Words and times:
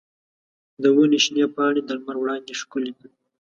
د 0.81 0.83
ونې 0.95 1.19
شنې 1.25 1.45
پاڼې 1.55 1.81
د 1.85 1.89
لمر 1.97 2.15
وړانګې 2.19 2.55
ښکلې 2.61 2.91
کړې. 2.97 3.11